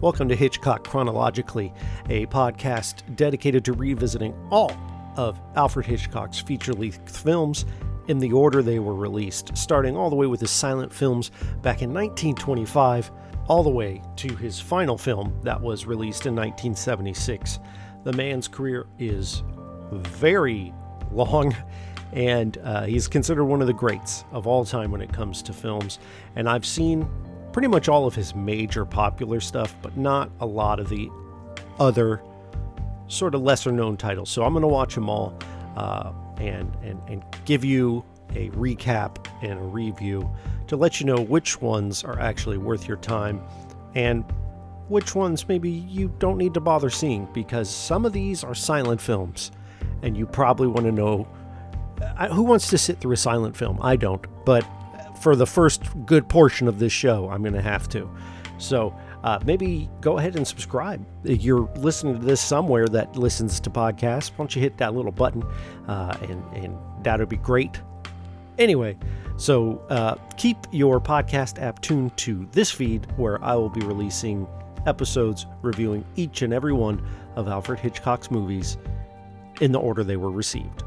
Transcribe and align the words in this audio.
Welcome 0.00 0.30
to 0.30 0.34
Hitchcock 0.34 0.84
Chronologically, 0.84 1.74
a 2.08 2.24
podcast 2.24 3.02
dedicated 3.16 3.66
to 3.66 3.74
revisiting 3.74 4.34
all 4.50 4.72
of 5.18 5.38
Alfred 5.56 5.84
Hitchcock's 5.84 6.40
feature 6.40 6.72
length 6.72 7.18
films 7.18 7.66
in 8.08 8.18
the 8.18 8.32
order 8.32 8.62
they 8.62 8.78
were 8.78 8.94
released, 8.94 9.54
starting 9.54 9.98
all 9.98 10.08
the 10.08 10.16
way 10.16 10.26
with 10.26 10.40
his 10.40 10.50
silent 10.50 10.90
films 10.90 11.28
back 11.60 11.82
in 11.82 11.92
1925, 11.92 13.10
all 13.46 13.62
the 13.62 13.68
way 13.68 14.00
to 14.16 14.34
his 14.36 14.58
final 14.58 14.96
film 14.96 15.38
that 15.42 15.60
was 15.60 15.84
released 15.84 16.24
in 16.24 16.34
1976. 16.34 17.58
The 18.04 18.14
man's 18.14 18.48
career 18.48 18.86
is 18.98 19.42
very 19.92 20.72
long, 21.12 21.54
and 22.14 22.56
uh, 22.64 22.84
he's 22.84 23.06
considered 23.06 23.44
one 23.44 23.60
of 23.60 23.66
the 23.66 23.74
greats 23.74 24.24
of 24.32 24.46
all 24.46 24.64
time 24.64 24.92
when 24.92 25.02
it 25.02 25.12
comes 25.12 25.42
to 25.42 25.52
films. 25.52 25.98
And 26.36 26.48
I've 26.48 26.64
seen 26.64 27.06
pretty 27.52 27.68
much 27.68 27.88
all 27.88 28.06
of 28.06 28.14
his 28.14 28.34
major 28.34 28.84
popular 28.84 29.40
stuff, 29.40 29.74
but 29.82 29.96
not 29.96 30.30
a 30.40 30.46
lot 30.46 30.80
of 30.80 30.88
the 30.88 31.10
other 31.78 32.22
sort 33.08 33.34
of 33.34 33.42
lesser 33.42 33.72
known 33.72 33.96
titles. 33.96 34.30
So 34.30 34.44
I'm 34.44 34.52
going 34.52 34.62
to 34.62 34.68
watch 34.68 34.94
them 34.94 35.08
all 35.08 35.36
uh, 35.76 36.12
and, 36.38 36.74
and, 36.82 37.00
and 37.08 37.24
give 37.44 37.64
you 37.64 38.04
a 38.34 38.50
recap 38.50 39.26
and 39.42 39.58
a 39.58 39.62
review 39.62 40.30
to 40.68 40.76
let 40.76 41.00
you 41.00 41.06
know 41.06 41.20
which 41.20 41.60
ones 41.60 42.04
are 42.04 42.18
actually 42.20 42.58
worth 42.58 42.86
your 42.86 42.96
time 42.98 43.42
and 43.94 44.24
which 44.88 45.14
ones 45.14 45.48
maybe 45.48 45.70
you 45.70 46.12
don't 46.18 46.38
need 46.38 46.54
to 46.54 46.60
bother 46.60 46.90
seeing 46.90 47.28
because 47.32 47.68
some 47.68 48.04
of 48.04 48.12
these 48.12 48.44
are 48.44 48.54
silent 48.54 49.00
films 49.00 49.50
and 50.02 50.16
you 50.16 50.26
probably 50.26 50.66
want 50.66 50.86
to 50.86 50.92
know 50.92 51.26
who 52.32 52.42
wants 52.42 52.70
to 52.70 52.78
sit 52.78 52.98
through 52.98 53.12
a 53.12 53.16
silent 53.16 53.56
film? 53.56 53.78
I 53.82 53.96
don't, 53.96 54.24
but 54.44 54.66
for 55.20 55.36
the 55.36 55.46
first 55.46 55.82
good 56.06 56.28
portion 56.28 56.66
of 56.66 56.78
this 56.78 56.92
show, 56.92 57.28
I'm 57.28 57.42
going 57.42 57.54
to 57.54 57.62
have 57.62 57.88
to. 57.90 58.10
So 58.58 58.94
uh, 59.22 59.38
maybe 59.44 59.88
go 60.00 60.18
ahead 60.18 60.36
and 60.36 60.46
subscribe. 60.46 61.04
If 61.24 61.42
you're 61.42 61.70
listening 61.76 62.18
to 62.18 62.24
this 62.24 62.40
somewhere 62.40 62.86
that 62.88 63.16
listens 63.16 63.60
to 63.60 63.70
podcasts, 63.70 64.30
why 64.30 64.38
don't 64.38 64.56
you 64.56 64.62
hit 64.62 64.78
that 64.78 64.94
little 64.94 65.12
button? 65.12 65.42
Uh, 65.86 66.16
and, 66.22 66.64
and 66.64 66.78
that 67.04 67.20
would 67.20 67.28
be 67.28 67.36
great. 67.36 67.80
Anyway, 68.58 68.96
so 69.36 69.82
uh, 69.88 70.16
keep 70.36 70.56
your 70.70 71.00
podcast 71.00 71.60
app 71.60 71.80
tuned 71.80 72.16
to 72.18 72.46
this 72.52 72.70
feed 72.70 73.06
where 73.16 73.42
I 73.42 73.54
will 73.54 73.70
be 73.70 73.80
releasing 73.80 74.46
episodes 74.86 75.46
reviewing 75.62 76.04
each 76.16 76.42
and 76.42 76.52
every 76.52 76.72
one 76.72 77.02
of 77.36 77.48
Alfred 77.48 77.78
Hitchcock's 77.78 78.30
movies 78.30 78.76
in 79.60 79.72
the 79.72 79.78
order 79.78 80.04
they 80.04 80.16
were 80.16 80.30
received. 80.30 80.82